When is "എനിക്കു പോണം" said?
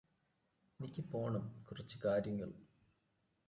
0.79-1.45